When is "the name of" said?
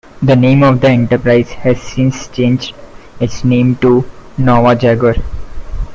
0.19-0.81